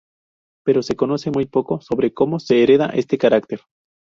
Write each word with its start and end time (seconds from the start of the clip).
Pero 0.65 0.81
se 0.81 0.95
conoce 0.95 1.29
muy 1.29 1.45
poco 1.45 1.79
sobre 1.79 2.11
cómo 2.11 2.39
se 2.39 2.63
hereda 2.63 2.87
este 2.87 3.19
carácter. 3.19 3.59